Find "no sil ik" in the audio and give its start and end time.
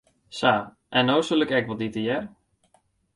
1.09-1.53